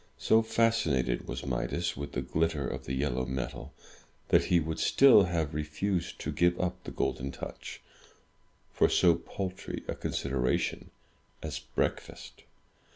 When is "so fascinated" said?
0.17-1.27